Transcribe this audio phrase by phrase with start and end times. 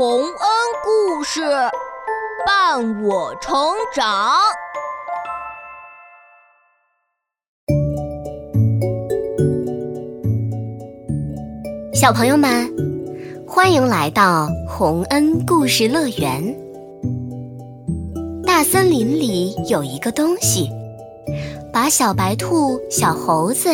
[0.00, 0.32] 洪恩
[0.82, 1.42] 故事
[2.46, 3.52] 伴我成
[3.94, 4.34] 长。
[11.92, 12.66] 小朋友们，
[13.46, 16.58] 欢迎来到洪恩故事乐园。
[18.46, 20.70] 大森林里有一个东西，
[21.70, 23.68] 把小白兔、小猴子，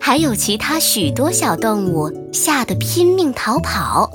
[0.00, 4.08] 还有其他许多小动物吓得拼命逃跑。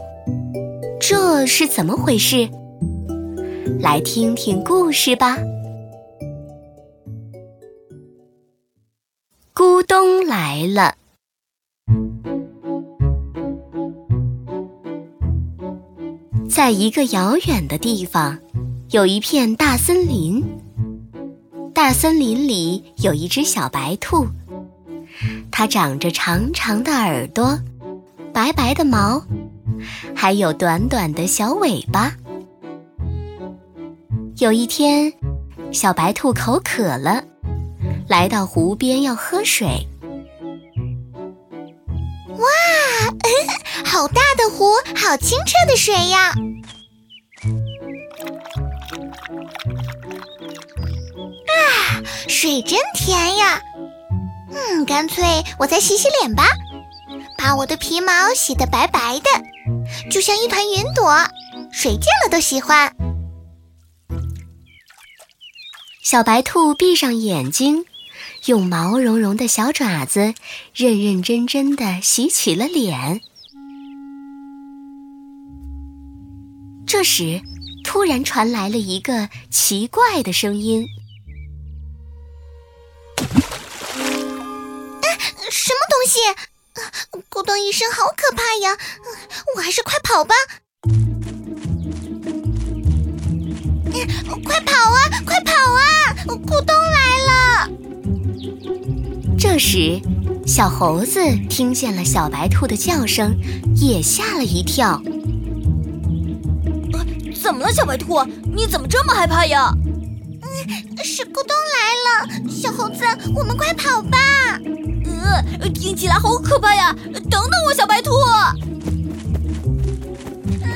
[1.08, 2.50] 这是怎么回事？
[3.80, 5.38] 来听听故事吧。
[9.54, 10.96] 咕咚来了。
[16.50, 18.40] 在一个遥远的地方，
[18.90, 20.44] 有一片大森林。
[21.76, 24.26] 大森林里有一只小白兔，
[25.52, 27.60] 它长着长长的耳朵，
[28.34, 29.24] 白白的毛，
[30.16, 32.12] 还有短短的小尾巴。
[34.38, 35.14] 有一天，
[35.72, 37.24] 小白兔口渴了，
[38.08, 39.88] 来到湖边要喝水。
[42.38, 42.46] 哇，
[43.86, 46.34] 好大的湖，好清澈的水呀！
[51.48, 53.62] 啊，水真甜呀！
[54.52, 55.24] 嗯，干脆
[55.58, 56.44] 我再洗洗脸吧，
[57.46, 59.30] 把我的皮毛洗得白白的，
[60.10, 61.16] 就像一团云朵，
[61.72, 62.92] 谁见了都喜欢。
[66.04, 67.86] 小白兔闭上眼睛。
[68.46, 70.34] 用毛茸茸的小爪子，
[70.74, 73.22] 认认真真的洗起了脸。
[76.88, 77.44] 这时，
[77.84, 80.88] 突然传来了一个奇怪的声音
[85.52, 86.20] ：“什么东西？
[87.30, 88.78] 咕咚一声，好可怕呀！
[89.56, 90.36] 我还是快跑吧！
[94.44, 96.16] 快跑啊，快跑啊！
[96.28, 97.70] 咕咚来了！”
[99.40, 100.02] 这时，
[100.46, 101.20] 小猴子
[101.50, 103.38] 听见了小白兔的叫声，
[103.76, 105.02] 也吓了一跳。
[107.42, 108.24] 怎么了，小白兔？
[108.56, 109.72] 你怎么这么害怕呀？
[110.42, 113.04] 嗯，是咕咚来了，小猴子，
[113.36, 114.18] 我们快跑吧！
[115.26, 116.96] 呃，听起来好可怕呀！
[117.14, 118.12] 等等我，小白兔！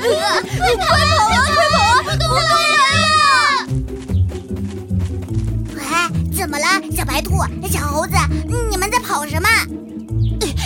[0.00, 0.08] 快
[0.76, 2.02] 跑啊，快跑啊！
[2.02, 2.50] 咕咚来
[3.06, 3.22] 了！
[5.76, 5.80] 喂，
[6.36, 6.64] 怎么了，
[6.96, 7.38] 小白兔、
[7.70, 8.12] 小猴子？
[8.70, 9.48] 你们在跑什么？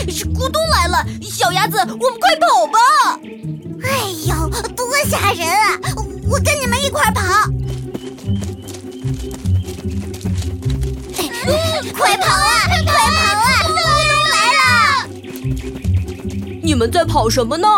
[0.08, 2.78] 是咕咚来了，小鸭子，我们快跑吧！
[3.82, 3.88] 哎
[4.26, 5.78] 呦，多吓人啊！
[6.28, 7.22] 我跟你们一块跑。
[16.74, 17.68] 你们在跑什么呢？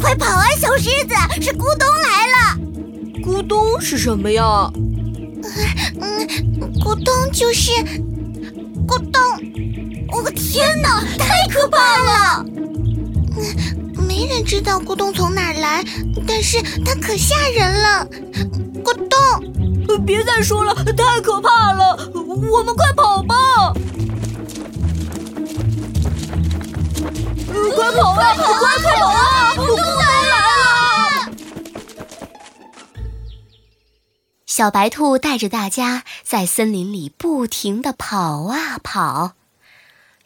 [0.00, 1.42] 快跑啊，小狮子！
[1.42, 2.56] 是咕咚来了。
[3.20, 4.70] 咕咚是什么呀？
[6.00, 6.28] 嗯，
[6.78, 7.72] 咕咚就是
[8.86, 9.20] 咕咚。
[10.12, 12.46] 我天哪，太可怕了！
[13.36, 15.84] 嗯，没人知道咕咚从哪儿来，
[16.28, 18.06] 但是它可吓人了。
[18.84, 22.08] 咕咚，别再说了，太可怕了！
[22.14, 23.65] 我们快跑吧！
[28.36, 28.60] 快跑啊！
[28.66, 29.54] 快跑啊！
[29.54, 30.34] 咕咚来了！
[34.46, 39.32] 小白兔带着大家在森林里不停地跑啊跑。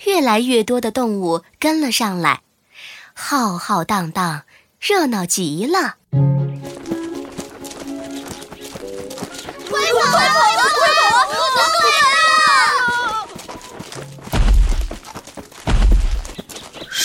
[0.06, 2.42] 越来越多的动物跟了上来，
[3.12, 4.42] 浩浩荡荡，
[4.80, 5.99] 热闹极了。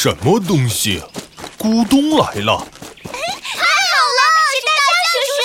[0.05, 1.01] 什么东西？
[1.57, 2.63] 咕咚来了！
[3.05, 3.63] 太好
[4.13, 4.21] 了，
[4.51, 5.41] 是大象叔叔。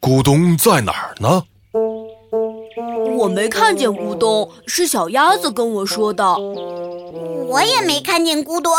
[0.00, 1.44] 咕咚在哪儿呢？
[3.18, 6.34] 我没看见咕咚，是小鸭子跟我说的。
[7.46, 8.72] 我也没看见咕咚，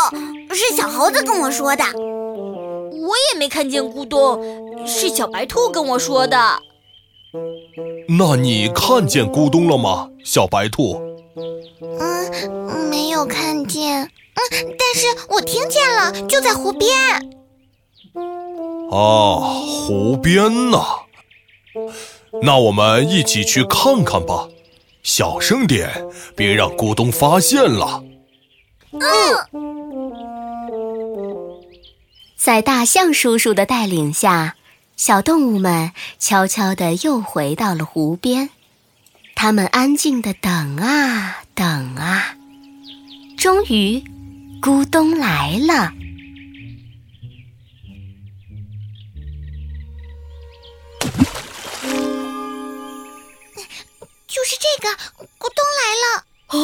[0.50, 1.84] 是小猴子跟我说的。
[1.94, 6.36] 我也没看见咕咚，是小白兔跟我说的。
[8.08, 11.00] 那你看见咕咚了吗，小白兔？
[12.00, 14.10] 嗯，没有看见。
[14.34, 16.90] 嗯，但是我听见了，就在湖边。
[18.90, 20.78] 啊，湖边呢？
[22.42, 24.48] 那我们一起去看看吧，
[25.02, 26.06] 小声点，
[26.36, 28.02] 别让咕咚发现了。
[28.92, 29.00] 嗯，
[32.36, 34.56] 在大象叔叔的带领下，
[34.96, 38.50] 小动物们悄悄地又回到了湖边。
[39.34, 42.36] 它们安静地等啊等啊，
[43.38, 44.04] 终于，
[44.62, 45.92] 咕咚来了！
[54.28, 54.88] 就是这个，
[55.36, 56.06] 咕咚来了！
[56.46, 56.54] 啊，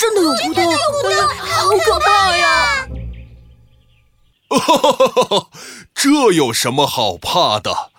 [0.00, 0.64] 真的有咕咚！
[0.64, 2.88] 咕咚，好可怕呀！
[4.48, 5.50] 哈哈哈哈哈，
[5.94, 7.92] 这有什么好怕的？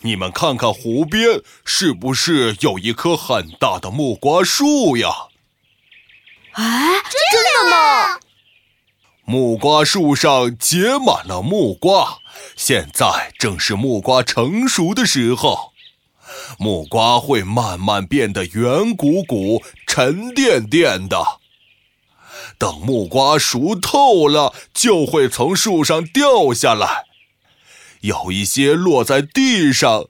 [0.00, 5.10] 你们看看湖边是不是有一棵很大的木瓜树呀？
[6.52, 7.20] 哎，真
[7.66, 8.18] 的吗？
[9.24, 12.18] 木瓜树上结满了木瓜，
[12.56, 15.72] 现在正是木瓜成熟的时候。
[16.58, 21.40] 木瓜会慢慢变得圆鼓鼓、沉甸甸的。
[22.58, 27.04] 等木瓜熟透了，就会从树上掉下来。
[28.00, 30.06] 有一些落在地上，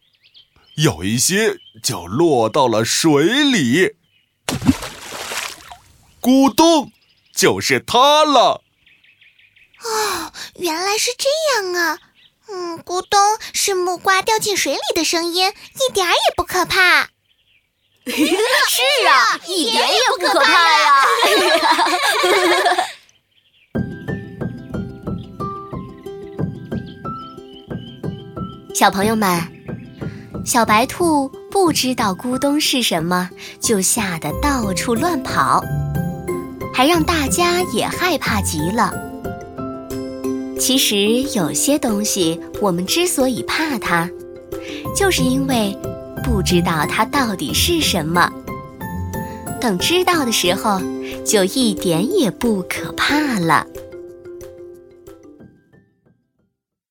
[0.76, 3.94] 有一些就落到了水里。
[6.20, 6.90] 咕咚，
[7.34, 8.61] 就是它了。
[9.84, 11.98] 哦，原来是这样啊！
[12.48, 13.18] 嗯，咕咚
[13.52, 17.08] 是木瓜掉进水里的声音，一点儿也不可怕。
[18.04, 18.12] 是
[19.06, 21.04] 啊，一点也不可怕呀！
[28.74, 29.40] 小朋友们，
[30.44, 33.30] 小白兔不知道咕咚是什么，
[33.60, 35.62] 就吓得到处乱跑，
[36.74, 39.11] 还让大家也害怕极了。
[40.62, 44.08] 其实有些东西，我们之所以怕它，
[44.96, 45.76] 就是因为。
[46.24, 48.32] 不知道它到底是什么，
[49.60, 50.80] 等知道的时候，
[51.24, 53.66] 就一点也不可怕了。